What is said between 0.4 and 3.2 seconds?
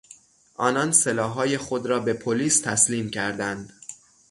آنان سلاحهای خود را به پلیس تسلیم